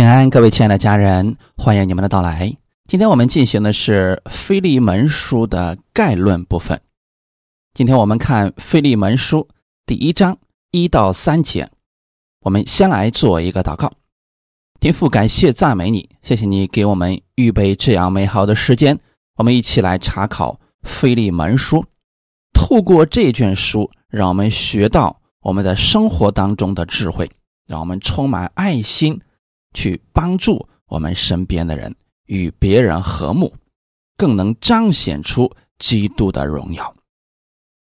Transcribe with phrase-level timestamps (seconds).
[0.00, 2.50] 平安，各位亲爱的家人，欢迎你们的到来。
[2.88, 6.80] 今天我们进行的是《腓利门书》的概论部分。
[7.74, 9.40] 今天我们看《腓利门书》
[9.84, 10.38] 第一章
[10.70, 11.68] 一到三节。
[12.40, 13.92] 我们先来做一个祷告，
[14.80, 18.98] 天父，感谢赞美你，谢谢你给我们预备这样美好的时间，
[19.36, 21.76] 我们一起来查考《腓利门书》。
[22.54, 27.30] 透过这卷书，让我们学到我们在生活当中的智慧，
[27.66, 29.20] 让我们充满爱心。
[29.74, 31.94] 去帮助我们身边的人
[32.26, 33.54] 与别人和睦，
[34.16, 36.94] 更能彰显出基督的荣耀。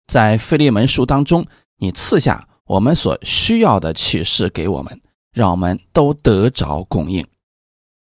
[0.07, 1.45] 在腓利门书当中，
[1.77, 7.25] 你赐下我们所需要的启示给我们，让我们都得着供应。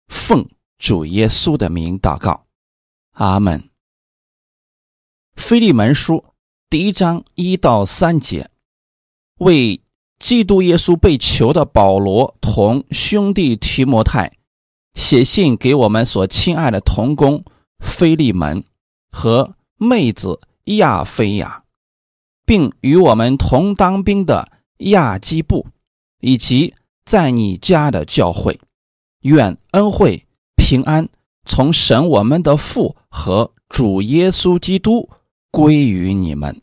[0.09, 2.47] 奉主耶稣的名祷告，
[3.13, 3.71] 阿门。
[5.37, 6.25] 腓利门书
[6.69, 8.51] 第一章一到三节，
[9.39, 9.81] 为。
[10.21, 14.31] 基督耶稣被囚的保罗同兄弟提摩太
[14.95, 17.43] 写信给我们所亲爱的同工
[17.79, 18.63] 菲利门
[19.11, 21.65] 和妹子亚菲亚，
[22.45, 25.67] 并与我们同当兵的亚基布，
[26.21, 26.75] 以及
[27.07, 28.61] 在你家的教会，
[29.23, 31.09] 愿恩惠平安
[31.47, 35.09] 从神我们的父和主耶稣基督
[35.51, 36.61] 归于你们。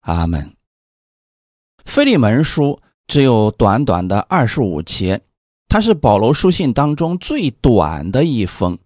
[0.00, 0.55] 阿门。
[1.86, 5.22] 腓利门书只有短短的二十五节，
[5.68, 8.76] 它是保罗书信当中最短的一封。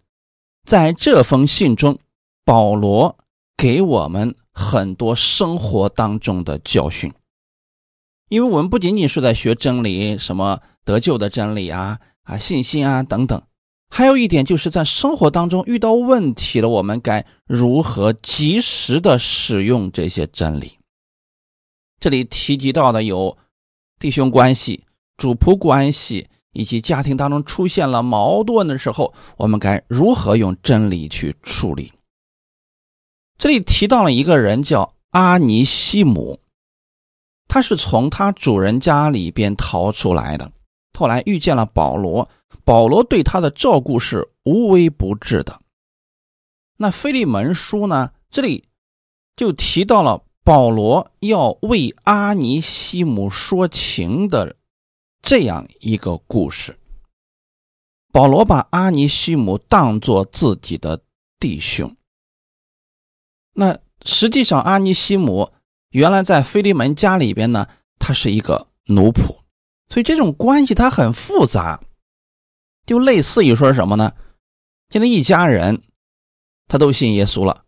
[0.65, 1.99] 在这封信中，
[2.45, 3.17] 保罗
[3.57, 7.13] 给我们很多生活当中的教训。
[8.29, 13.43] 因为我们不仅仅是在学真理，什么得救的真理啊、啊信心啊等等，
[13.89, 20.80] 还有一点就是在生活当中遇到问题了，我们该如何及时的使用这些真理。
[22.01, 23.37] 这里提及到的有
[23.99, 24.83] 弟兄关系、
[25.19, 31.93] 主仆关系，以及家庭当中出现了矛盾的时候，我们该如何用真理去处理？
[33.37, 36.41] 这里提到了一个人叫阿尼西姆，
[37.47, 40.51] 他是从他主人家里边逃出来的，
[40.99, 42.27] 后来遇见了保罗，
[42.65, 45.61] 保罗对他的照顾是无微不至的。
[46.79, 48.11] 那腓利门书呢？
[48.31, 48.65] 这里
[49.37, 50.25] 就提到了。
[50.51, 54.57] 保罗要为阿尼西姆说情的
[55.23, 56.77] 这样一个故事。
[58.13, 61.01] 保罗把阿尼西姆当作自己的
[61.39, 61.95] 弟兄。
[63.53, 65.53] 那实际上，阿尼西姆
[65.91, 67.69] 原来在菲利门家里边呢，
[68.01, 69.37] 他是一个奴仆，
[69.89, 71.81] 所以这种关系他很复杂，
[72.85, 74.13] 就类似于说什么呢？
[74.89, 75.85] 现在一家人
[76.67, 77.65] 他都信耶稣了，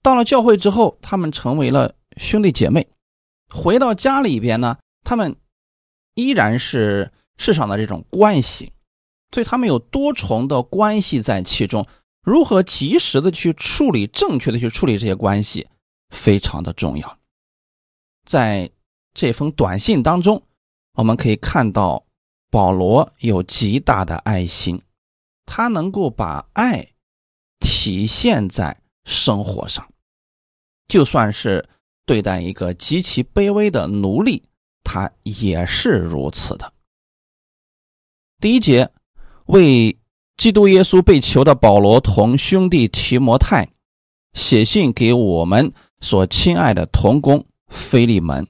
[0.00, 1.94] 到了教会之后，他们成为了。
[2.16, 2.86] 兄弟姐妹
[3.48, 5.36] 回到家里边呢，他们
[6.14, 8.72] 依然是世上的这种关系，
[9.32, 11.86] 所以他们有多重的关系在其中。
[12.22, 15.68] 如何及时的去处理、正确的去处理这些关系，
[16.08, 17.18] 非常的重要。
[18.24, 18.70] 在
[19.12, 20.42] 这封短信当中，
[20.94, 22.06] 我们可以看到
[22.50, 24.80] 保罗有极大的爱心，
[25.44, 26.88] 他能够把爱
[27.60, 29.86] 体现在生活上，
[30.88, 31.68] 就算是。
[32.06, 34.42] 对待一个极其卑微的奴隶，
[34.82, 36.72] 他也是如此的。
[38.40, 38.90] 第一节，
[39.46, 39.96] 为
[40.36, 43.68] 基督耶稣被囚的保罗同兄弟提摩太
[44.34, 48.46] 写信给我们所亲爱的同工菲利门。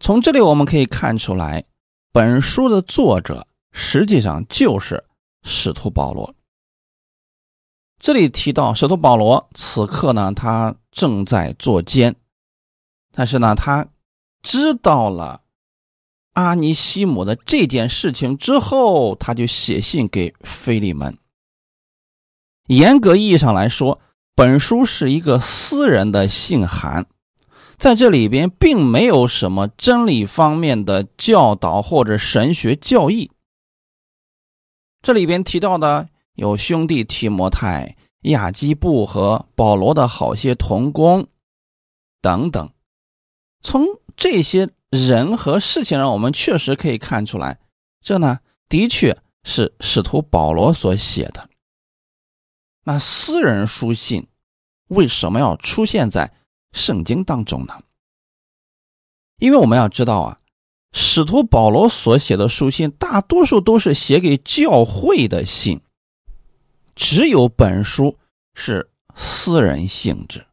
[0.00, 1.64] 从这里我们可以看出来，
[2.10, 5.04] 本书的作者实际上就是
[5.44, 6.34] 使徒保罗。
[8.04, 12.14] 这里提到使徒保罗，此刻呢，他正在坐监，
[13.10, 13.88] 但是呢，他
[14.42, 15.40] 知道了
[16.34, 21.16] 阿尼西姆的这件事情之后，他就写信给菲利门。
[22.66, 23.98] 严格意义上来说，
[24.34, 27.06] 本书是一个私人的信函，
[27.78, 33.30] 在这里边并没有什么真理方面的教导或者神学教义。
[35.00, 36.10] 这里边提到的。
[36.34, 41.28] 有兄弟提摩太、亚基布和保罗的好些同工
[42.20, 42.72] 等等，
[43.60, 43.86] 从
[44.16, 47.58] 这些人和事情上，我们确实可以看出来，
[48.00, 51.48] 这呢的确是使徒保罗所写的。
[52.84, 54.26] 那私人书信
[54.88, 56.34] 为什么要出现在
[56.72, 57.80] 圣经当中呢？
[59.38, 60.38] 因为我们要知道啊，
[60.92, 65.80] 使徒保罗所写的书信大多数都是写给教会的信。
[66.94, 68.18] 只有本书
[68.54, 70.44] 是私人性质。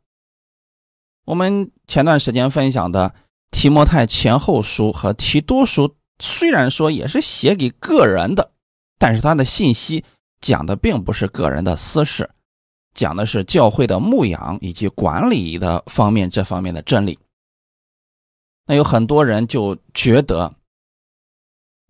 [1.25, 3.13] 我们前段时间分享的
[3.51, 8.51] 提摩太前后书和提多书，虽然说也是写给个人的，
[8.97, 10.03] 但是他的信息
[10.41, 12.29] 讲的并不是个人的私事，
[12.93, 17.17] 讲的是教会的牧养以及管理的方面这方面的真理。
[18.65, 20.53] 那有很多人就觉得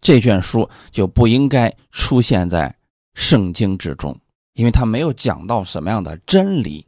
[0.01, 2.75] 这卷书就不应该出现在
[3.13, 4.17] 圣经之中，
[4.53, 6.87] 因为他没有讲到什么样的真理。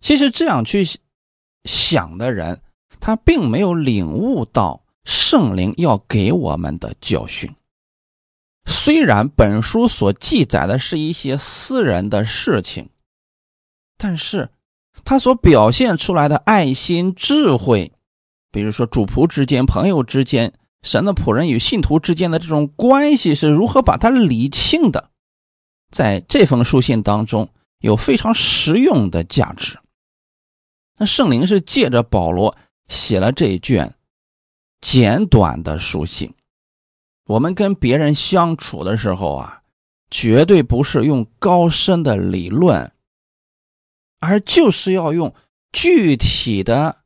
[0.00, 0.86] 其实这样去
[1.64, 2.62] 想的人，
[3.00, 7.54] 他并没有领悟到圣灵要给我们的教训。
[8.66, 12.88] 虽然本书所记载的是一些私人的事情，
[13.96, 14.50] 但是
[15.04, 17.92] 他所表现出来的爱心、智慧。
[18.50, 25.10] 比如说，主仆之间、朋友之间、神的仆人与信徒之间的这种关系是如何把它理清的？
[25.96, 27.48] 在这封书信当中，
[27.78, 29.78] 有非常实用的价值。
[30.98, 32.54] 那圣灵是借着保罗
[32.86, 33.94] 写了这一卷
[34.82, 36.34] 简短的书信。
[37.24, 39.62] 我们跟别人相处的时候啊，
[40.10, 42.92] 绝对不是用高深的理论，
[44.20, 45.34] 而就是要用
[45.72, 47.04] 具体的。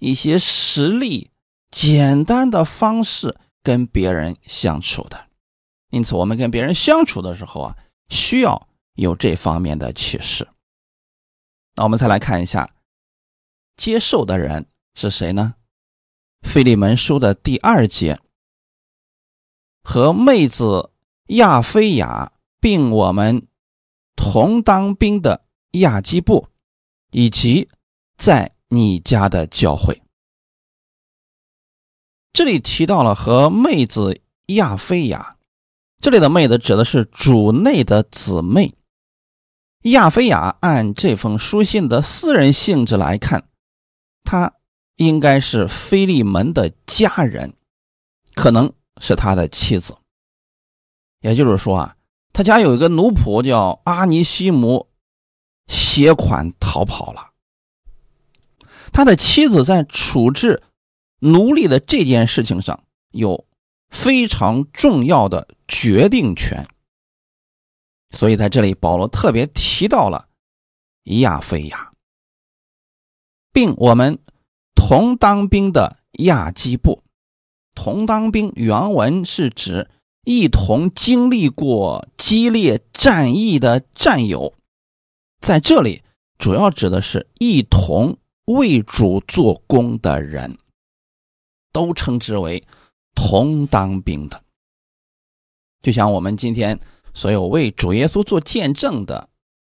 [0.00, 1.30] 一些实例、
[1.70, 5.28] 简单的方式跟别人相处的，
[5.90, 7.76] 因此我们跟别人相处的时候啊，
[8.12, 10.46] 需要有这方面的启示。
[11.74, 12.72] 那我们再来看一下，
[13.76, 15.56] 接受的人是谁呢？
[16.42, 18.20] 费利门书的第二节，
[19.82, 20.92] 和妹子
[21.28, 23.48] 亚菲亚并我们
[24.14, 26.46] 同当兵的亚基布，
[27.10, 27.68] 以及
[28.16, 28.54] 在。
[28.74, 30.02] 你家的教会，
[32.32, 35.31] 这里提到了和妹子亚菲亚，
[36.02, 38.74] 这里的妹子指的是主内的姊妹。
[39.82, 43.44] 亚菲亚按这封书信的私人性质来看，
[44.24, 44.52] 她
[44.96, 47.54] 应该是菲利门的家人，
[48.34, 49.96] 可能是他的妻子。
[51.20, 51.96] 也就是说啊，
[52.32, 54.88] 他家有一个奴仆叫阿尼西姆，
[55.68, 57.30] 携款逃跑了。
[58.92, 60.64] 他的妻子在处置
[61.20, 62.82] 奴隶的这件事情上
[63.12, 63.46] 有
[63.92, 66.66] 非常重要的决定权，
[68.10, 70.28] 所以在这里保罗特别提到了
[71.04, 71.92] 亚非亚，
[73.52, 74.18] 并我们
[74.74, 77.04] 同当兵的亚基布。
[77.74, 79.88] 同当兵原文是指
[80.24, 84.54] 一同经历过激烈战役的战友，
[85.40, 86.02] 在这里
[86.38, 88.18] 主要指的是一同。
[88.46, 90.58] 为主做工的人，
[91.72, 92.64] 都称之为
[93.14, 94.42] 同当兵的。
[95.82, 96.78] 就像我们今天
[97.14, 99.28] 所有为主耶稣做见证的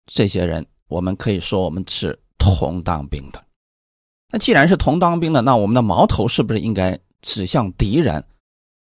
[0.06, 3.44] 这些人，我们可以说我们是同当兵的。
[4.32, 8.26] 那既然是同当兵的，那我们的矛头是不是应该指向敌人？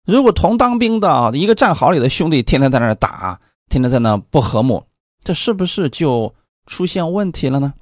[0.06, 4.86] 如果同当兵的一个战壕里的兄弟天天在那打，天天在那不和睦，
[5.21, 6.33] 这是不是就
[6.68, 7.74] 出现问题了呢？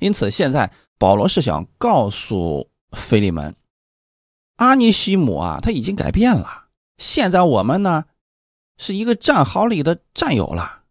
[0.00, 3.54] 因此，现在保罗是想告诉菲利门，
[4.58, 6.66] 阿尼西姆啊，他已经改变了。
[6.98, 8.04] 现在我们呢，
[8.76, 10.82] 是一个战壕里的战友了。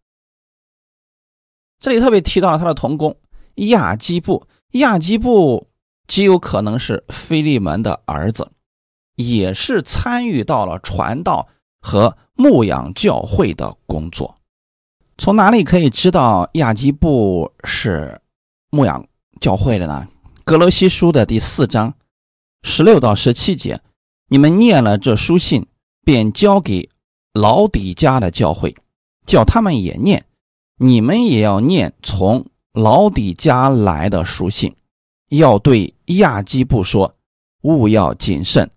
[1.80, 3.16] 这里特别提到了他的同工
[3.54, 5.68] 亚基布，亚基布
[6.06, 8.50] 极有可能是菲利门的儿子，
[9.14, 11.48] 也是参与到了传道
[11.80, 14.36] 和牧养教会的工作。
[15.16, 18.20] 从哪里可以知道亚基布是？
[18.70, 19.02] 牧养
[19.40, 20.06] 教会的呢，
[20.44, 21.94] 《格罗西书》的第四章
[22.62, 23.80] 十六到十七节，
[24.28, 25.66] 你们念了这书信，
[26.04, 26.88] 便交给
[27.32, 28.76] 老底家的教会，
[29.26, 30.24] 叫他们也念，
[30.76, 34.74] 你们也要念从老底家来的书信，
[35.28, 37.14] 要对亚基布说，
[37.62, 38.70] 勿要谨慎，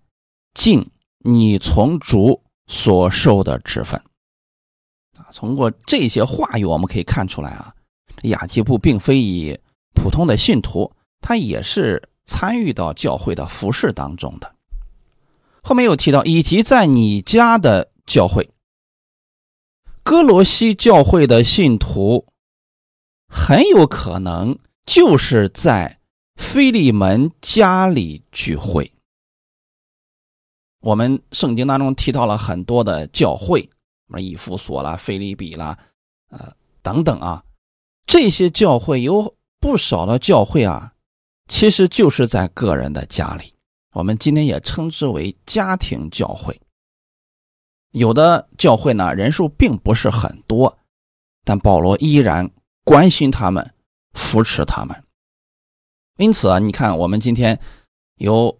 [0.54, 4.00] 尽你从主所受的职分。
[5.18, 7.74] 啊，通过这些话语，我们可以看出来啊，
[8.22, 9.58] 亚基布并非以。
[9.94, 14.54] 普通的信徒，他也是参与到教会的服饰当中的。
[15.62, 18.48] 后面又提到，以及在你家的教会，
[20.02, 22.26] 哥罗西教会的信徒，
[23.28, 25.98] 很有可能就是在
[26.36, 28.90] 菲利门家里聚会。
[30.80, 33.68] 我们圣经当中提到了很多的教会，什
[34.08, 35.76] 么以弗所啦、菲利比啦，
[36.30, 37.44] 呃等等啊，
[38.06, 39.36] 这些教会有。
[39.62, 40.92] 不少的教会啊，
[41.48, 43.52] 其实就是在个人的家里。
[43.92, 46.58] 我们今天也称之为家庭教会。
[47.90, 50.78] 有的教会呢，人数并不是很多，
[51.44, 52.50] 但保罗依然
[52.84, 53.74] 关心他们，
[54.14, 55.04] 扶持他们。
[56.16, 57.58] 因此啊，你看，我们今天
[58.16, 58.58] 有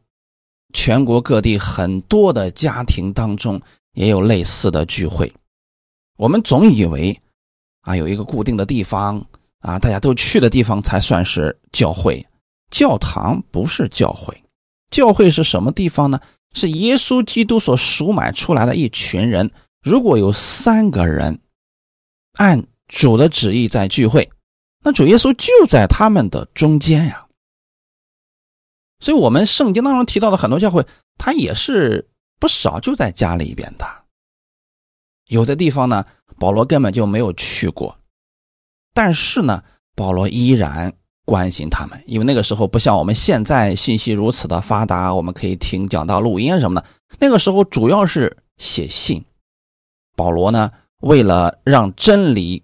[0.75, 3.59] 全国各地很多的家庭当中，
[3.93, 5.33] 也有类似的聚会。
[6.19, 7.19] 我们总以为
[7.81, 9.25] 啊，有一个固定的地方
[9.61, 12.23] 啊，大家都去的地方才算是教会。
[12.73, 14.43] 教堂不是教会，
[14.91, 16.19] 教会是什么地方呢？
[16.55, 19.53] 是耶稣基督所赎买出来的一群人。
[19.83, 21.41] 如果有三个人
[22.35, 24.31] 按主的旨意在聚会，
[24.85, 27.27] 那主耶稣就在他们的中间呀。
[29.01, 30.87] 所以，我们圣经当中提到的很多教会，
[31.19, 33.87] 它也是不少就在家里边的。
[35.27, 36.07] 有的地方呢，
[36.39, 37.99] 保罗根本就没有去过，
[38.95, 39.65] 但是呢，
[39.95, 46.87] 保罗依然关心他们，因为那个时候不像我们现在信息如此的发达，我们可以听讲道、录音什么的。
[47.19, 49.25] 那个时候主要是写信。
[50.15, 52.63] 保罗呢，为了让真理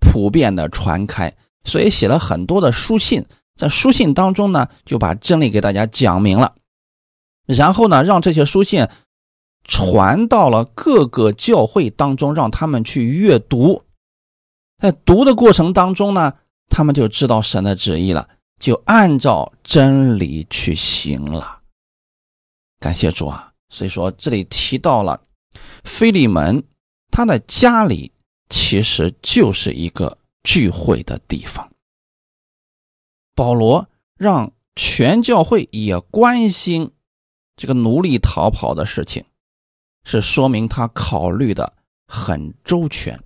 [0.00, 3.24] 普遍的传开，所以写了很多的书信。
[3.54, 6.54] 在书信当中呢，就把真理给大家讲明了，
[7.46, 8.88] 然后呢，让这些书信
[9.62, 13.84] 传到了各个教会当中，让他们去阅读。
[14.78, 16.32] 在读的过程当中呢，
[16.74, 18.26] 他们就知道神的旨意了，
[18.58, 21.60] 就按照真理去行了。
[22.80, 23.52] 感谢主啊！
[23.68, 25.22] 所以说这里提到了
[25.84, 26.64] 菲利门，
[27.10, 28.10] 他的家里
[28.48, 31.70] 其实就是一个聚会的地方。
[33.34, 33.86] 保罗
[34.16, 36.90] 让全教会也关心
[37.54, 39.24] 这个奴隶逃跑的事情，
[40.04, 41.74] 是说明他考虑的
[42.06, 43.22] 很周全，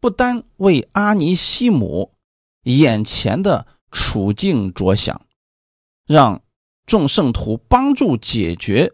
[0.00, 2.12] 不单为阿尼西姆
[2.62, 5.26] 眼前的处境着想，
[6.06, 6.42] 让
[6.86, 8.92] 众圣徒帮助解决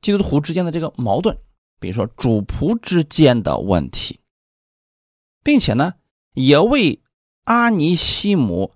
[0.00, 1.38] 基督徒之间的这个矛盾，
[1.80, 4.20] 比如说主仆之间的问题，
[5.42, 5.94] 并且呢，
[6.34, 7.00] 也为。
[7.46, 8.72] 阿尼西姆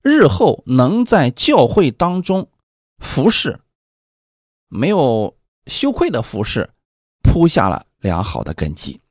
[0.00, 2.50] 日后能在教会当中
[2.96, 3.60] 服侍，
[4.68, 6.70] 没有羞愧的服侍，
[7.22, 9.02] 铺下了良好的根基。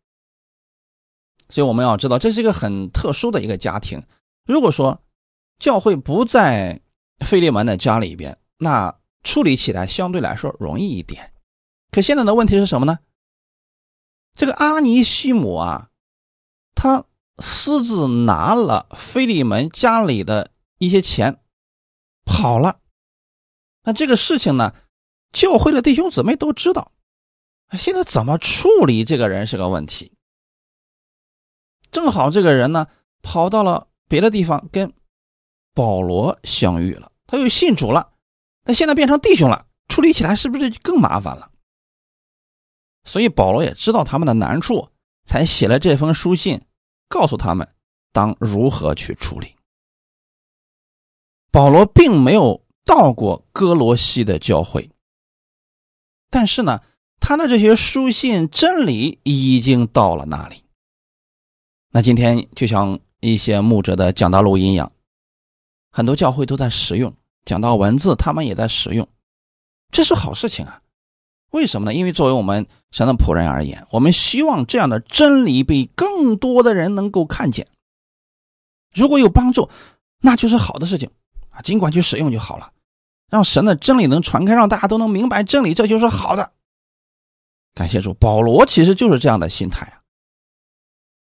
[1.50, 4.02] 所以我们要知道，这是一个很特殊的一个家庭。
[4.46, 5.02] 如果说
[5.60, 6.82] 教会不在
[7.26, 11.34] 费利门的家里边，那处理起来相对来说容易一点。
[11.92, 13.00] 可现在的问题是什么呢？
[14.34, 15.90] 这个阿尼西姆啊，
[16.76, 17.06] 他。
[17.38, 21.42] 私自拿了菲利门家里的一些钱，
[22.24, 22.80] 跑了。
[23.84, 24.74] 那这个事情呢，
[25.34, 26.94] 教会的弟兄姊妹都知道。
[27.74, 30.15] 现在怎么处理这个人是个问题。
[31.96, 32.88] 正好这个人呢，
[33.22, 34.92] 跑到了别的地方，跟
[35.74, 38.12] 保罗相遇了，他又信主了。
[38.66, 41.50] 那现在变成弟兄了，处理起来是不是就更麻烦了？
[43.06, 44.90] 所以保罗也知道他们的难处，
[45.24, 46.66] 才写了这封书信。
[47.08, 47.66] 告诉他们
[48.12, 49.56] 当如何去处理。
[51.50, 54.90] 保罗并没有到过哥罗西的教会，
[56.30, 56.82] 但是呢，
[57.22, 60.65] 他的这些书信真理已经到了那里。
[61.96, 64.92] 那今天就像一些牧者的讲道录音一样，
[65.94, 67.14] 很多教会都在使用
[67.46, 69.08] 讲道文字，他们也在使用，
[69.94, 70.82] 这是好事情啊。
[71.52, 71.94] 为什么呢？
[71.94, 77.66] 因为作为我们神的仆人而言，我们希望这样的真理被更多的人能够看见。
[78.94, 79.70] 如果有帮助，
[80.20, 81.10] 那就是好的事情
[81.50, 82.74] 啊，尽管去使用就好了。
[83.30, 86.52] 让神的真理能传开，让大家都能明白真理，这就是好的。
[87.74, 90.02] 感谢主，保罗其实就是这样的心态啊。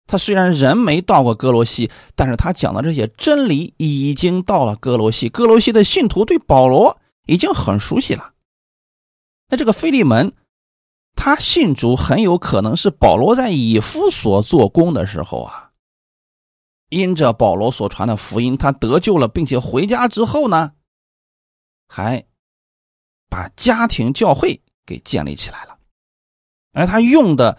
[0.07, 8.33] 他虽然人没到过哥罗西，但是他讲的这些真理已经到了哥罗西，哥罗西的信徒对保罗已经很熟悉了。
[9.49, 10.33] 那这个菲利门，
[11.17, 15.71] 他信主很有可能是保罗在以弗所做工的时候啊，
[16.91, 20.73] 因着保罗所传的福音，他得救了，并且回家之后呢，
[21.89, 22.25] 还
[23.31, 25.79] 把家庭教会给建立起来了，
[26.73, 27.59] 而他用的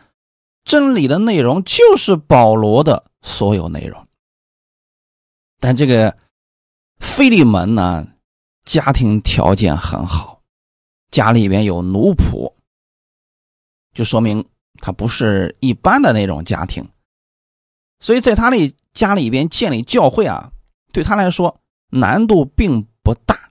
[0.65, 4.05] 真理的内容就是保罗的所有内容。
[5.59, 6.17] 但这个
[6.99, 8.05] 菲利门呢，
[8.65, 10.41] 家庭条件很好。
[11.11, 12.51] 家里边有奴仆，
[13.93, 14.43] 就说明
[14.81, 16.85] 他不是一般的那种家庭，
[18.01, 20.51] 所以在他的家里边建立教会啊，
[20.91, 23.49] 对他来说难度并不大。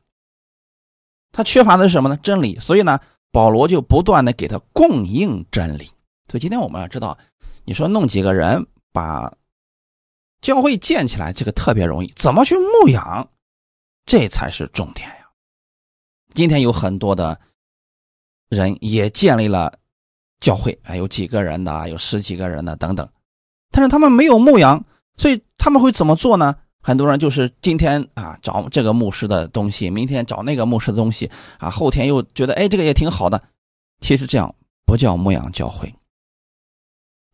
[1.33, 2.17] 他缺乏的是什么呢？
[2.19, 2.59] 真理。
[2.61, 3.01] 所以呢，
[3.33, 5.91] 保罗就不断的给他供应真理。
[6.29, 7.17] 所以今天我们要知道，
[7.65, 9.33] 你说弄几个人把
[10.41, 13.29] 教会建起来，这个特别容易，怎么去牧养，
[14.07, 15.29] 这才是重点呀。
[16.35, 17.41] 今天有很多的。
[18.51, 19.73] 人也建立了
[20.39, 23.09] 教会，啊，有几个人的，有十几个人的等等，
[23.73, 24.85] 但是他们没有牧羊，
[25.17, 26.55] 所以他们会怎么做呢？
[26.81, 31.29] 很多人就是今天啊找这个牧师的东西，明天找那个牧师的东西，
[31.59, 33.43] 啊后天又觉得哎这个也挺好的，
[34.01, 34.55] 其实这样
[34.85, 35.93] 不叫牧养教会。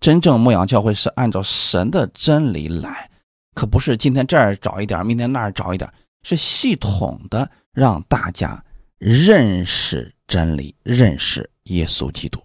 [0.00, 3.11] 真正牧养教会是按照神的真理来，
[3.54, 5.92] 可不是今天这儿找一点，明天那儿找一点，
[6.23, 8.64] 是系统的让大家
[8.97, 12.40] 认识真理，认识耶稣基督。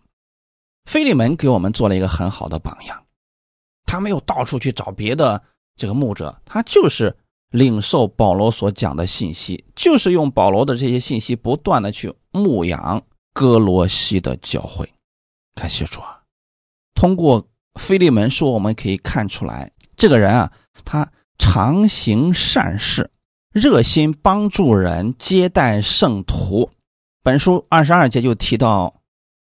[0.90, 3.04] 菲利门给我们做了一个很好的榜样，
[3.86, 5.42] 他没有到处去找别的
[5.78, 7.16] 这个牧者，他就是
[7.52, 13.02] 领受保罗所讲的信息，就是用保罗的这些信息不断的去牧养
[13.34, 14.88] 哥罗西的教会。
[15.56, 16.15] 感谢主啊！
[17.06, 20.52] 通过菲利门书，我们可以看出来，这个人啊，
[20.84, 21.08] 他
[21.38, 23.08] 常行善事，
[23.52, 26.68] 热心帮助人，接待圣徒。
[27.22, 28.92] 本书二十二节就提到，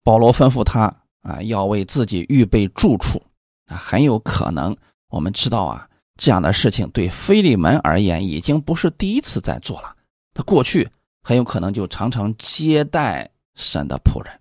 [0.04, 3.24] 保罗吩咐他啊，要为自己预备住处
[3.68, 4.75] 啊，很有可能
[5.08, 5.88] 我们知道啊，
[6.18, 9.96] 这样的事情对菲利门而言已经不是第一次在做了，
[10.34, 10.86] 他过去
[11.24, 14.38] 很有可能就常常接待神的仆人。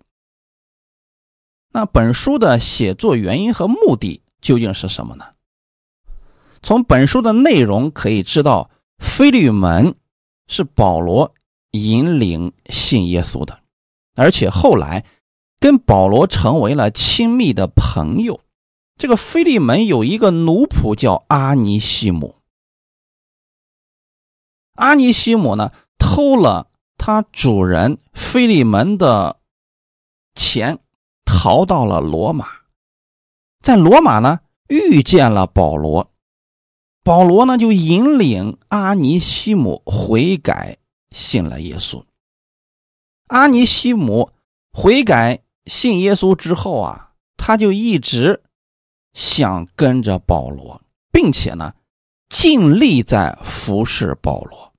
[1.77, 5.35] 那本书的写作原因和目的究竟是什么呢？
[6.63, 9.93] 从本书的内容可以知道，菲利门
[10.47, 11.35] 是保罗
[11.73, 13.59] 引领信耶稣的，
[14.15, 15.05] 而且后来
[15.59, 18.41] 跟保罗成为了亲密的朋友。
[18.97, 22.37] 这个菲利门有一个奴仆叫阿尼西姆，
[24.73, 29.37] 阿尼西姆呢偷了他主人菲利门的
[30.33, 30.79] 钱。
[31.29, 32.47] 逃到了罗马，
[33.61, 36.09] 在罗马呢遇见了保罗，
[37.03, 40.77] 保罗呢就引领阿尼西姆悔改，
[41.11, 42.03] 信了耶稣。
[43.27, 44.31] 阿尼西姆
[44.71, 48.41] 悔改信耶稣之后啊，他就一直
[49.13, 50.81] 想跟着保罗，
[51.11, 51.73] 并且呢
[52.29, 54.73] 尽力在服侍保罗。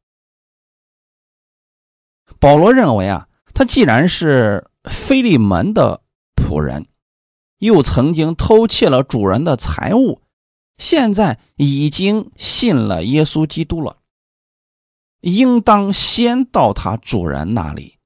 [2.41, 6.03] 保罗认为啊，他既然是菲利门的。
[6.39, 6.87] 仆人
[7.59, 10.23] 又曾经偷窃了主人的财物，
[10.79, 13.99] 现在已经信了耶稣基督了，
[15.21, 17.99] 应当先到他主人那里，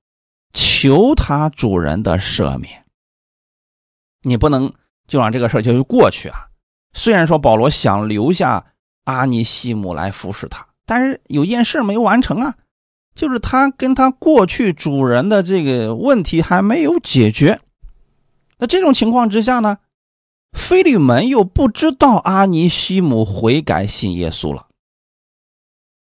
[0.54, 2.85] 求他主人的赦免。
[4.22, 4.72] 你不能
[5.06, 6.48] 就让这个事儿就过去啊！
[6.94, 8.64] 虽然说保罗想留下
[9.04, 12.54] 阿尼西姆来服侍他，但是有件事没完成啊，
[13.14, 17.61] 就是他跟他过去主人的这个问题还没有解决。
[18.62, 19.79] 那这种情况之下呢，
[20.53, 24.68] 菲利门又不知道阿尼西姆悔改信耶稣了，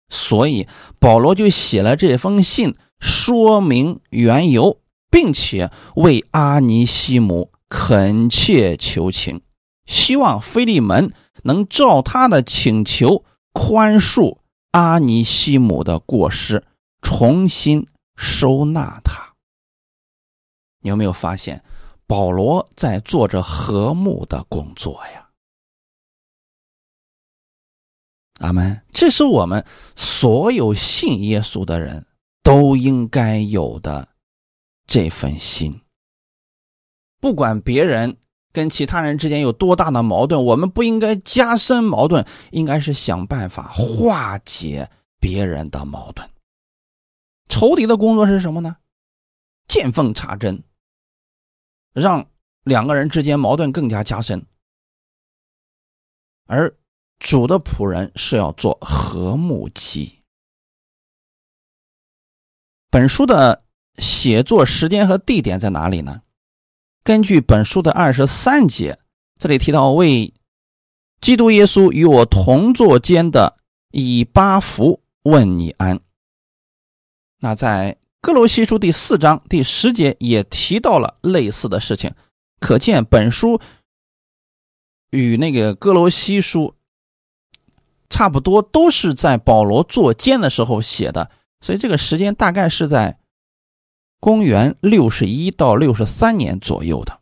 [0.10, 0.68] 所以
[0.98, 9.42] 保罗就写了这封信，说明缘由，并且为阿尼西姆恳切求情，
[9.86, 14.40] 希望菲利门能照他的请求宽恕
[14.72, 16.66] 阿尼西姆的过失，
[17.04, 19.36] 重新收纳他。
[20.82, 21.64] 你有没有发现？
[22.08, 25.30] 保罗在做着和睦的工作呀，
[28.40, 28.82] 阿门。
[28.94, 29.66] 这是我们
[29.96, 32.08] 所有信耶稣的人
[32.42, 34.08] 都应该有的
[34.86, 35.82] 这份心。
[37.20, 38.16] 不管别人
[38.54, 44.90] 跟其他人之间有多大的矛盾，我们不应该加深矛盾，应该是想办法化解
[45.20, 46.30] 别人的矛盾。
[47.50, 48.78] 仇敌的工作是什么呢？
[49.68, 50.64] 见缝插针。
[52.00, 52.30] 让
[52.62, 54.46] 两个人之间矛盾更加加深，
[56.46, 56.72] 而
[57.18, 60.24] 主的仆人是要做和睦期。
[62.92, 63.64] 本书的
[63.98, 66.22] 写作时间和地点在哪里呢？
[67.04, 69.00] 根据本书的二十三节，
[69.40, 70.32] 这里提到为
[71.20, 73.58] 基督耶稣与我同坐间的
[73.90, 76.00] 以巴弗问你安。
[77.40, 77.97] 那在。
[78.20, 82.14] 哥罗西书第四章第十节也提到了类似的事情，
[82.60, 83.62] 可见本书
[85.12, 86.76] 与那个哥罗西书
[88.10, 91.30] 差不多，都是在保罗坐监的时候写的，
[91.62, 93.20] 所以这个时间大概是在
[94.20, 97.22] 公元六十一到六十三年左右的。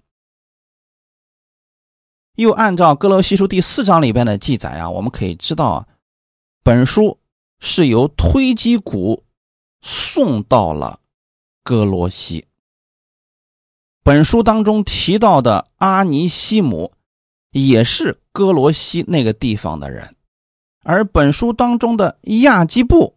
[2.36, 5.88] 又按照哥罗西书第四章里边的记载啊，我们可以知道啊，
[6.64, 7.20] 本书
[7.60, 9.25] 是由推基谷。
[9.88, 11.00] 送到了
[11.64, 12.48] 哥罗西。
[14.02, 16.92] 本书当中提到的阿尼西姆，
[17.52, 20.16] 也是哥罗西那个地方的人，
[20.82, 23.16] 而本书当中的亚基布，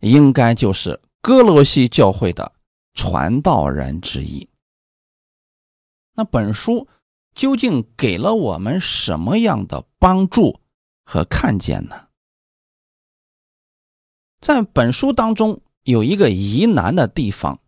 [0.00, 2.52] 应该就是哥罗西教会的
[2.92, 4.48] 传道人之一。
[6.14, 6.88] 那本书
[7.36, 10.58] 究竟给了我们什么样的帮助
[11.04, 12.08] 和看见呢？
[14.44, 17.60] 在本书当中有一个疑难的地方，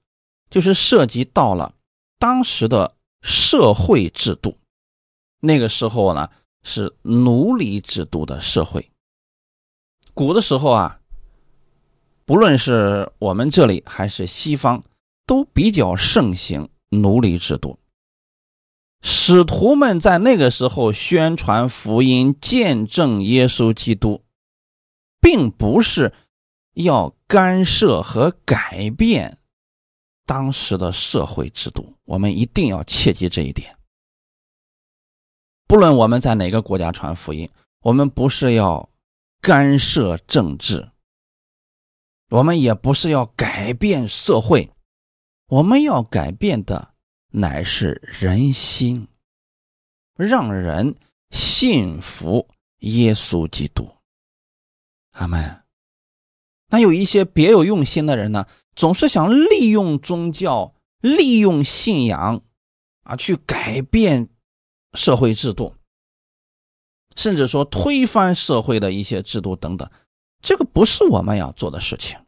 [0.50, 1.74] 就是涉及到了
[2.18, 4.58] 当时的社会制度。
[5.40, 6.28] 那个时候呢，
[6.62, 8.90] 是奴隶制度的社会。
[10.12, 11.00] 古的时候啊，
[12.26, 14.84] 不论是我们这里还是西方，
[15.24, 17.78] 都比较盛行奴隶制度。
[19.00, 24.24] 使徒们在那个时候宣传福音、见证耶稣基督，
[25.22, 26.12] 并不是
[26.76, 29.36] 要干涉和改变
[30.24, 31.94] 当时的社会制度。
[32.04, 33.76] 我们一定要切记这一点。
[35.66, 38.88] 不论我们在哪个国家传福音，我们不是要。
[39.38, 40.90] 干涉政治，
[42.30, 44.68] 我们也不是要改变社会，
[45.46, 46.94] 我们要改变的
[47.28, 49.06] 乃是人心，
[50.16, 50.96] 让人
[51.30, 53.88] 信服耶稣基督。
[55.12, 55.65] 阿门。
[56.68, 62.42] 那有一些别有用心的人呢，总是想利用宗教、利用信仰
[63.02, 64.28] 啊，去改变
[64.94, 65.74] 社会制度。
[67.14, 69.90] 甚至说推翻社会的一些制度等等，
[70.42, 72.18] 这个不是我们要做的事情，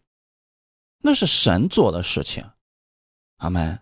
[1.02, 2.44] 那是神做的事情，
[3.36, 3.80] 阿门。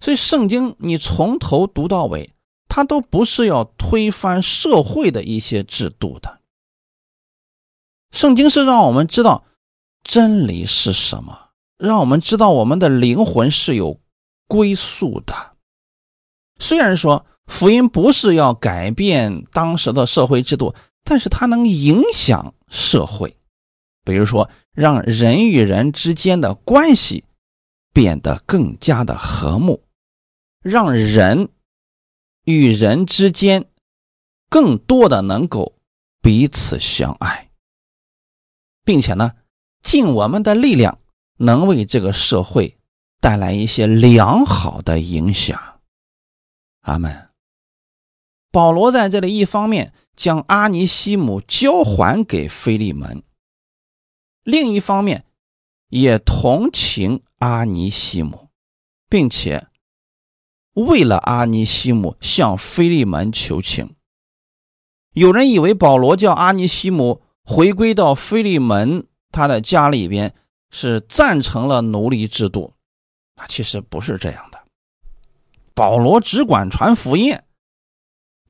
[0.00, 2.32] 所以圣经你从头读到尾，
[2.66, 6.40] 它都不是要推翻社会的一些制度的。
[8.10, 9.44] 圣经是让我们知道
[10.08, 14.00] 真理是什么，让我们知道我们的灵魂是有
[14.46, 15.34] 归宿的。
[16.58, 17.26] 虽然说。
[17.48, 23.34] 福音不是要改变当时的社会制度，但是它能影响社会，
[24.04, 27.24] 比如说让人与人之间的关系
[27.94, 29.82] 变得更加的和睦，
[30.60, 31.48] 让人
[32.44, 33.64] 与人之间
[34.50, 35.78] 更多的能够
[36.20, 37.50] 彼此相爱，
[38.84, 39.32] 并且呢，
[39.82, 40.98] 尽我们的力量，
[41.36, 42.78] 能为这个社会
[43.20, 45.80] 带来一些良好的影响。
[46.80, 47.30] 阿门。
[48.50, 53.22] 保罗在这里一方面将阿尼西姆交还给菲利门，
[54.42, 55.26] 另一方面
[55.88, 58.48] 也同情阿尼西姆，
[59.08, 59.68] 并且
[60.72, 63.94] 为了阿尼西姆向菲利门求情。
[65.12, 69.06] 有人以为保罗叫阿尼西姆回归到菲利门
[69.38, 70.34] 他的家里边
[70.70, 72.74] 是赞成了奴隶制度，
[73.36, 74.58] 啊，其实不是这样的。
[75.74, 77.38] 保罗只管传福音。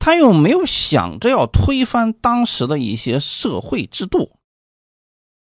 [0.01, 4.31] 他又没有想着要推翻当时的一些社会制度，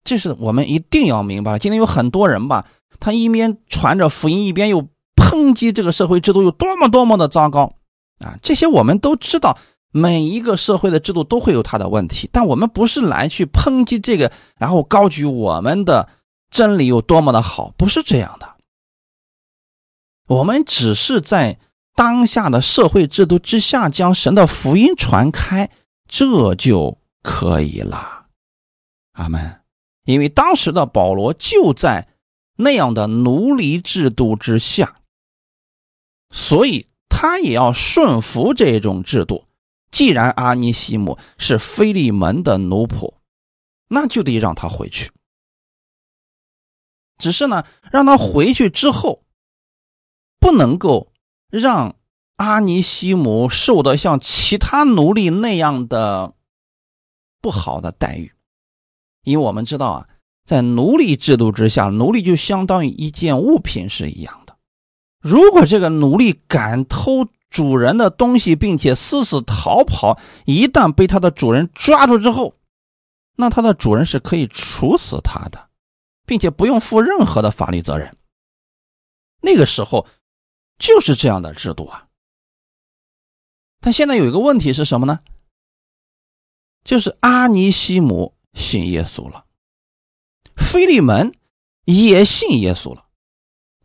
[0.02, 1.58] 这是我们一定要明白。
[1.58, 2.66] 今天有很多人吧，
[2.98, 7.74] 他一边传着福音，一边又抨击这个社会制度有多么多么的糟糕
[8.20, 8.38] 啊！
[8.42, 9.58] 这些我们都知道，
[9.90, 16.08] 每一个社会的制度都会有它的问题，但我们不是来去抨击这个，然后高举我们的
[16.50, 18.56] 真理有多么的好，不是这样的。
[20.26, 21.58] 我们只是在。
[21.98, 25.68] 当下的社会制度之下，将神的福音传开，
[26.06, 28.26] 这就可以了。
[29.14, 29.62] 阿门。
[30.04, 32.06] 因为当时的保罗就在
[32.54, 35.00] 那样的奴隶制度之下，
[36.30, 39.47] 所以他也要顺服这种制度。
[39.90, 43.14] 既然阿尼西姆是菲利门的奴仆，
[43.88, 45.10] 那就得让他回去。
[47.18, 49.24] 只是呢，让他回去之后，
[50.38, 51.12] 不能够。
[51.50, 51.96] 让
[52.36, 56.34] 阿尼西姆受到像其他奴隶那样的
[57.40, 58.34] 不好的待遇，
[59.24, 60.08] 因为我们知道啊，
[60.44, 64.58] 在奴隶制度之下，奴隶就相当于一件物品是一样的。
[65.20, 72.54] 如果这个奴隶敢偷主人的东西，并且私自逃跑，一旦被他的主人抓住之后，
[73.36, 75.68] 那他的主人是可以处死他的，
[76.26, 78.16] 并且不用负任何的法律责任。
[79.40, 80.06] 那个时候。
[80.80, 82.06] 就是这样的制度啊，
[83.80, 85.18] 但现在有一个问题是什么呢？
[86.84, 89.44] 就是阿尼西姆信耶稣了，
[90.54, 91.34] 菲利门
[91.84, 93.07] 也信耶稣了。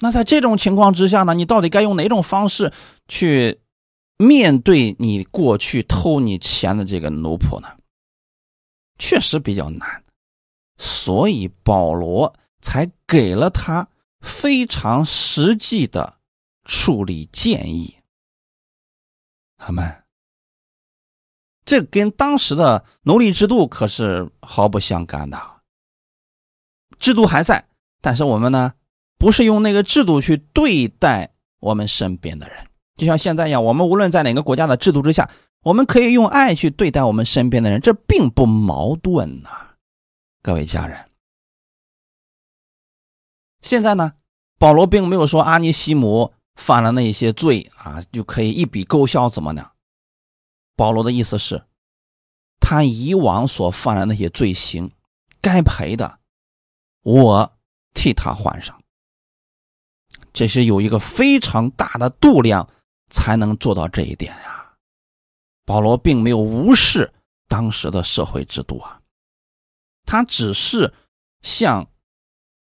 [0.04, 2.74] 那在这种情况之下呢，你到底该用哪种方式
[3.08, 3.62] 去
[4.18, 7.70] 面对你过去偷你钱的这个奴仆呢？
[9.00, 10.04] 确实比较难，
[10.78, 13.88] 所以保罗才给了他
[14.20, 16.20] 非常实际的。
[16.66, 17.98] 处理建议，
[19.58, 20.06] 他们
[21.66, 25.38] 这跟当时的奴隶制度可是毫不相干的。
[26.98, 27.68] 制度还在，
[28.00, 28.76] 但是我们呢，
[29.18, 35.30] 不是用那个制度去对待我们身边的人，就像现在一样，我们无论在哪个国家的制度之下，
[35.64, 39.50] 我们可以用爱去对待我们身边的人，这并不矛盾呐，
[40.42, 41.10] 各位家人。
[43.62, 44.14] 现在呢，
[44.60, 46.34] 保罗并没有说阿尼西姆。
[46.56, 49.72] 犯了那些罪啊，就可以一笔勾销，怎么呢？
[50.76, 51.64] 保罗的意思是，
[52.60, 54.92] 他以往所犯的那些罪行，
[55.42, 56.20] 该赔的，
[57.02, 57.58] 我
[57.96, 58.83] 替他还上。
[60.34, 62.68] 这是有一个非常大的度量
[63.10, 64.74] 才能做到这一点呀。
[65.66, 67.14] 保罗并没有无视
[67.48, 69.00] 当时的社会制度啊，
[70.06, 70.94] 他只是
[71.42, 71.88] 向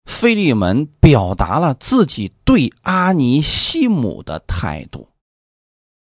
[0.05, 5.07] 菲利门表达了自己对阿尼西姆的态度，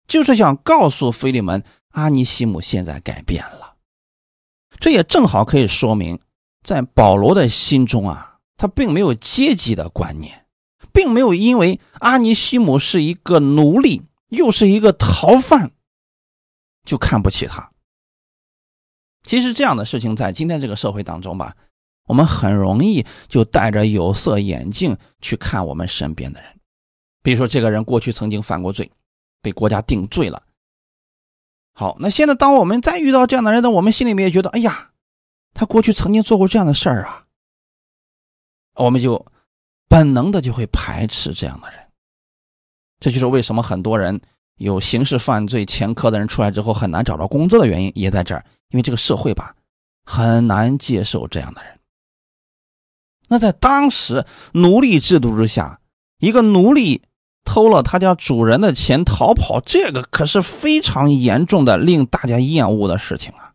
[0.07, 3.75] 就是想告诉菲利门，阿尼西姆现在改变了。
[4.79, 6.19] 这也正好可以说明，
[6.63, 10.45] 在保罗的心中啊，他并没有阶级的观念。
[10.93, 15.71] 并没有因为阿尼西姆是一个奴隶，又是一个逃犯，
[16.83, 17.71] 就看不起他。
[19.23, 21.55] 其实这样的事情在今天这个社会当中吧，
[22.07, 26.59] 我们很容易就戴着有色眼镜去看我们身边的人。
[27.21, 28.91] 比如说，这个人过去曾经犯过罪，
[29.41, 30.43] 被国家定罪了。
[31.73, 34.91] 好，那现在当我们再遇到这样的人呢，我们心里面也觉得，哎呀，
[35.53, 37.25] 他过去曾经做过这样的事儿啊，
[38.75, 39.28] 我们就。
[39.89, 41.79] 本能的就会排斥这样的人，
[42.99, 44.21] 这就是为什么很多人
[44.57, 48.45] 有刑事犯罪前科的人出来之后很难找到工作的原因，也在这儿。
[48.69, 49.55] 因为这个社会吧，
[50.05, 51.79] 很难接受这样的人。
[53.27, 55.79] 那在当时奴隶制度之下，
[56.19, 57.01] 一个奴隶
[57.43, 63.53] 偷了他家主人的钱逃跑，这个可是非常严重的令大家厌恶的事情啊。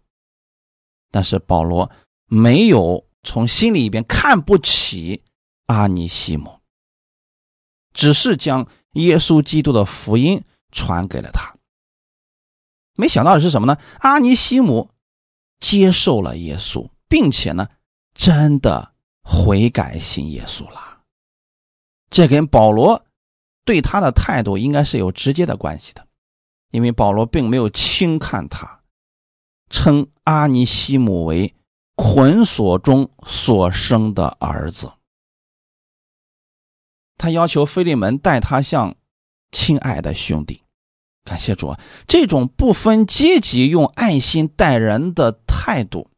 [1.12, 1.88] 但是保罗
[2.26, 5.22] 没有从心里边看不起。
[5.66, 6.60] 阿尼西姆
[7.92, 11.56] 只是将耶稣基督的福音传给了他，
[12.96, 13.78] 没想到的是什么呢？
[14.00, 14.90] 阿尼西姆
[15.60, 17.68] 接受了耶稣，并且呢，
[18.14, 21.00] 真的悔改信耶稣了。
[22.10, 23.04] 这跟保罗
[23.64, 26.06] 对他的态度应该是有直接的关系的，
[26.70, 28.82] 因为保罗并没有轻看他，
[29.70, 31.54] 称阿尼西姆为
[31.96, 34.92] 捆锁中所生的儿子。
[37.24, 38.96] 他要求菲利门待他像
[39.50, 40.60] 亲爱的兄弟，
[41.24, 41.74] 感谢主！
[42.06, 46.10] 这种不分阶级、用爱心待人的态度，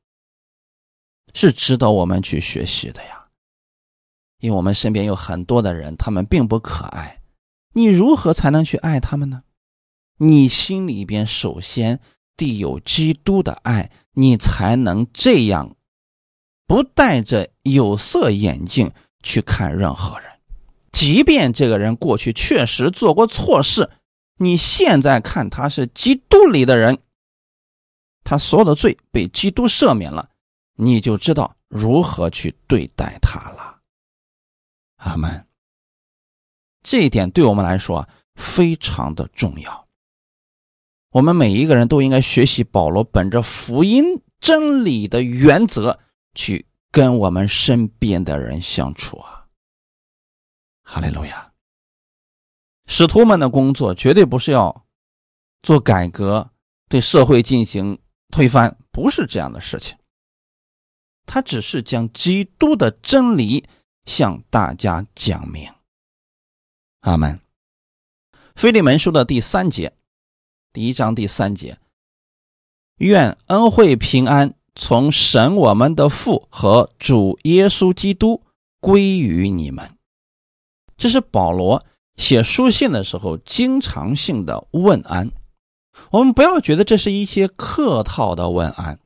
[1.32, 3.28] 是值得我们去学习的呀。
[4.40, 7.20] 因为我们身边有很多的人，他们并不可爱，
[7.74, 9.44] 你如何才能去爱他们呢？
[10.18, 12.00] 你心里边首先
[12.36, 15.76] 得有基督的爱，你才能这样，
[16.66, 18.90] 不戴着有色眼镜
[19.22, 20.32] 去看任何人。
[20.92, 23.90] 即便这个人过去确实做过错事，
[24.38, 26.98] 你现在看他是基督里的人，
[28.24, 30.30] 他所有的罪被基督赦免了，
[30.76, 33.80] 你就知道如何去对待他了。
[34.96, 35.46] 阿门。
[36.82, 39.86] 这一点对我们来说非常的重要。
[41.10, 45.98] 我们每一个人都应该学习保罗本着福音真理的原则
[46.34, 49.35] 去跟我们身边的人相处啊。
[50.88, 51.52] 哈利路亚！
[52.86, 54.86] 使徒们的工作绝对不是要
[55.60, 56.48] 做改革，
[56.88, 59.98] 对社会进行推翻，不是这样的事情。
[61.26, 63.68] 他只是将基督的真理
[64.04, 65.68] 向大家讲明。
[67.00, 67.40] 阿门。
[68.54, 69.92] 腓利门书的第三节，
[70.72, 71.76] 第一章第三节：
[72.98, 78.44] 愿恩惠平安从神我们的父和主耶稣基督
[78.78, 79.95] 归于你们。
[80.96, 81.84] 这是保罗
[82.16, 85.30] 写书信的时候经常性的问安，
[86.10, 88.98] 我们不要觉得这是一些客套的问安。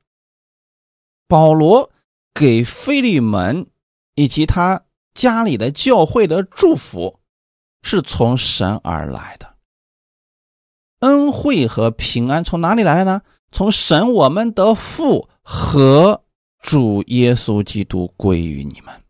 [1.27, 1.91] 保罗
[2.33, 3.69] 给菲利门
[4.15, 7.21] 以及他家里的教会的祝福，
[7.83, 9.57] 是从神而来的。
[11.01, 13.23] 恩惠和平安从哪里来的呢？
[13.51, 16.23] 从神我们的父和
[16.61, 19.03] 主耶稣基督归于你们。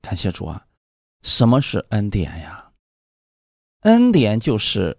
[0.00, 0.64] 感谢主啊！
[1.26, 2.70] 什么是恩典呀？
[3.80, 4.96] 恩典就是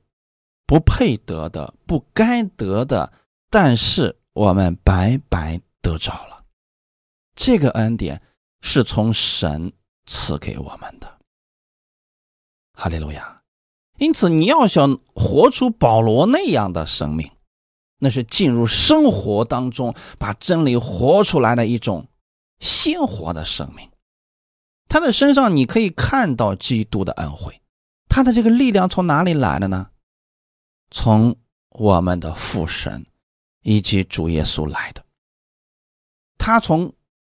[0.65, 3.13] 不配得的、不该得的，
[3.49, 6.43] 但是我们白白得着了。
[7.33, 8.21] 这个恩典
[8.59, 9.71] 是从神
[10.05, 11.17] 赐给我们的。
[12.73, 13.41] 哈利路亚！
[13.97, 17.31] 因此，你要想活出保罗那样的生命，
[17.99, 22.05] 那是进入生活当中，把真理活出来的一种
[22.59, 23.89] 鲜活的生命。
[24.87, 27.61] 他的身上，你可以看到基督的恩惠，
[28.07, 29.89] 他的这个力量从哪里来的呢？
[30.89, 31.35] 从
[31.69, 33.05] 我们的父神
[33.61, 35.03] 以及主耶稣来的。
[36.37, 36.93] 他从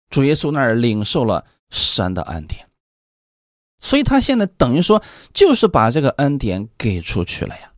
[0.10, 2.68] 主耶稣那儿领受了神的恩典，
[3.80, 5.02] 所以他现在等于说
[5.34, 7.72] 就是把这个恩典给出去了呀。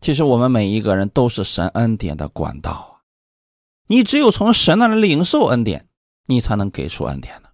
[0.00, 3.02] 其实我们每一个人都是神恩典的管道啊，
[3.88, 5.88] 你只有从神那里领受恩典，
[6.26, 7.49] 你才能给出恩典呢。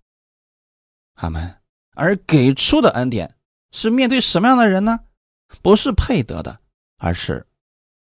[1.17, 1.61] 阿门。
[1.93, 3.35] 而给出的恩典
[3.73, 5.01] 是面对什么样的人呢？
[5.63, 6.61] 不是配得的，
[6.99, 7.47] 而是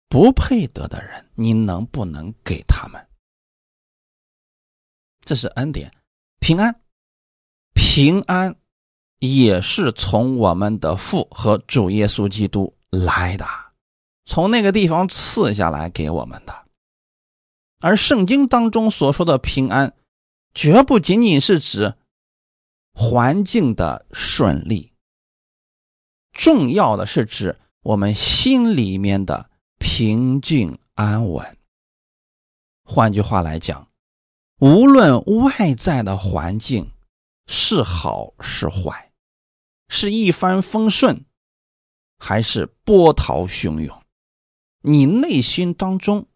[0.07, 3.07] 不配得的人，你能不能给他们？
[5.21, 5.91] 这是恩典，
[6.39, 6.81] 平安，
[7.73, 8.55] 平安
[9.19, 13.45] 也是从我们的父和主耶稣基督来的，
[14.25, 16.65] 从那个地方赐下来给我们的。
[17.79, 19.93] 而圣经当中所说的平安，
[20.53, 21.95] 绝不仅仅是指
[22.93, 24.93] 环境的顺利，
[26.31, 31.57] 重要的是指我们心里面的平静安稳。
[32.83, 33.89] 换句话来讲。
[34.61, 36.91] 无论外在的环境
[37.47, 39.13] 是好是坏，
[39.87, 41.23] 是一帆风顺，
[42.17, 44.03] 还是波涛汹涌，
[44.81, 46.27] 你内心当中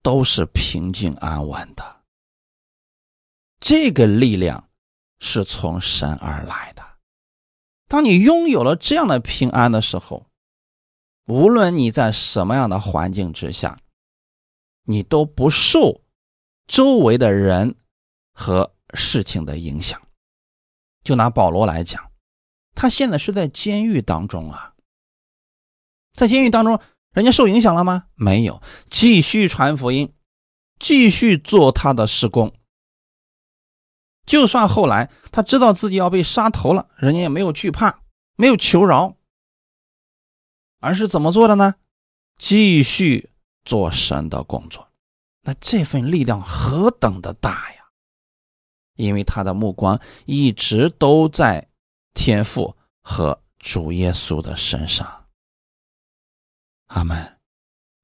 [0.00, 2.04] 都是平静安稳的。
[3.60, 4.70] 这个力量
[5.26, 6.84] 是从神而来的。
[7.88, 10.26] 当你拥有了这样的平安的时候，
[11.26, 13.80] 无论你在什么样的环境之下，
[14.82, 16.02] 你都不受。
[16.66, 17.74] 周围的人
[18.32, 20.00] 和事情的影响，
[21.02, 22.10] 就拿保罗来讲，
[22.74, 24.74] 他现在是在监狱当中啊，
[26.12, 26.80] 在监狱当中，
[27.12, 28.06] 人家受影响了吗？
[28.14, 30.14] 没有，继续传福音，
[30.78, 32.54] 继续做他的施工。
[34.26, 38.02] 就算后来他知道自己要被杀头了，人家也没有惧怕，
[38.36, 39.16] 没有求饶，
[40.80, 41.74] 而是怎么做的呢？
[42.38, 43.30] 继续
[43.64, 44.88] 做神的工作。
[45.42, 47.84] 那这份力量何等的大呀！
[48.96, 51.68] 因为他的目光一直都在
[52.14, 55.26] 天父和主耶稣的身上。
[56.86, 57.38] 阿门。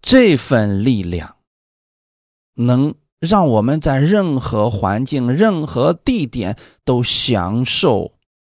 [0.02, 1.36] 这份力量
[2.54, 8.14] 能让我们在任何环境、任何地点都享受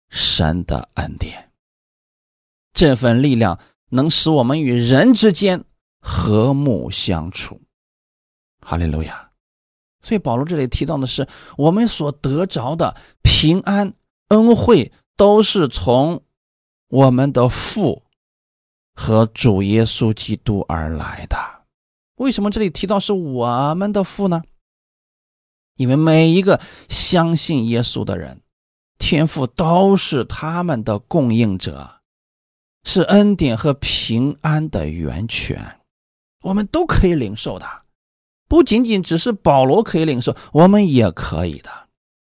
[0.10, 1.52] 神的恩典。
[2.74, 5.64] 这份力量能使我们与人之间
[6.00, 7.62] 和睦相处。
[8.60, 9.30] 哈利路亚！
[10.02, 13.94] 所以保罗这里提到的是，我们所得着的平安
[14.30, 16.24] 恩惠，都是从
[16.90, 18.04] 我们的父
[18.96, 21.38] 和主耶稣基督而来的。
[22.16, 24.42] 为什么这里提到是我们的父呢？
[25.76, 28.42] 因为每一个相信耶稣的人，
[28.98, 32.02] 天父都是他们的供应者，
[32.84, 35.80] 是恩典和平安的源泉，
[36.44, 37.66] 我们都可以领受的。
[38.48, 41.70] 不仅仅只是保罗可以领受，我们也可以的。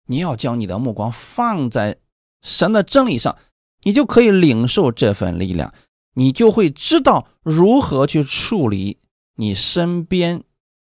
[0.06, 1.96] 你要将你的目光放在
[2.42, 3.36] 神的真理上，
[3.82, 5.74] 你就可以领受这份力量，
[6.14, 8.98] 你就会知道如何去处理
[9.36, 10.42] 你身边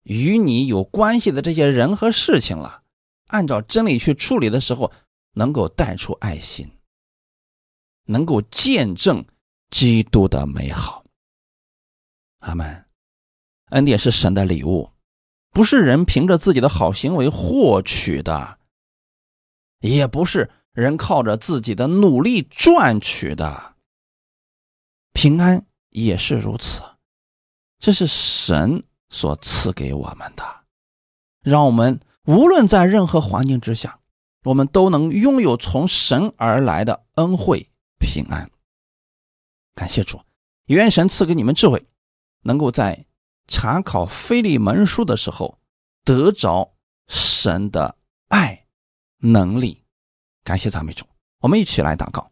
[0.03, 2.83] 与你有关系的这些人和事情了。
[3.27, 4.91] 按照真理去处理的时候，
[5.33, 6.71] 能够带出爱心，
[8.05, 9.23] 能够见证
[9.69, 11.03] 基督的美好。
[12.39, 12.85] 阿门。
[13.71, 14.91] 恩典是神的礼物。
[15.51, 18.59] 不是人凭着自己的好行为获取的，
[19.79, 23.75] 也不是人靠着自己的努力赚取的。
[25.11, 26.83] 平安也是如此，
[27.79, 30.43] 这是神所赐给我们的，
[31.41, 33.99] 让我们无论在任何环境之下，
[34.43, 37.67] 我们都能拥有从神而来的恩惠
[37.99, 38.49] 平安。
[39.75, 40.21] 感谢主，
[40.65, 41.85] 愿神赐给你们智慧，
[42.43, 43.05] 能够在。
[43.51, 45.57] 查考腓利门书的时候，
[46.03, 46.71] 得着
[47.07, 47.95] 神的
[48.27, 48.67] 爱
[49.17, 49.83] 能力，
[50.43, 51.03] 感谢赞美主。
[51.39, 52.31] 我们一起来祷告，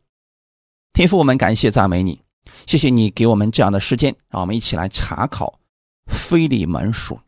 [0.93, 2.21] 天父，我们感谢赞美你，
[2.67, 5.59] 谢谢你给我们这样的时间，让我们一起来查考
[6.07, 7.19] 腓利门书。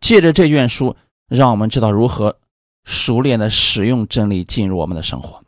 [0.00, 0.96] 借着这卷书，
[1.28, 2.38] 让我们知道如何
[2.84, 5.44] 熟练的使用真理进入我们的生活，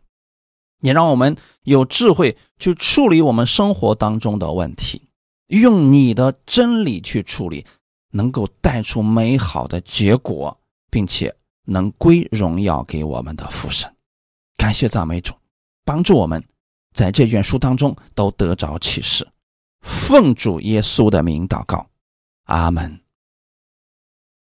[0.80, 5.08] 也让我们有智慧去处理我们生活当中的问题。
[5.48, 7.66] 用你的真理去处理，
[8.10, 10.58] 能够带出美好的结果，
[10.90, 11.34] 并且
[11.64, 13.92] 能归荣耀给我们的父神。
[14.56, 15.34] 感谢赞美主，
[15.84, 16.42] 帮助我们
[16.94, 19.26] 在这卷书当中都得着启示。
[19.80, 21.86] 奉主耶稣的名祷告，
[22.44, 23.01] 阿门。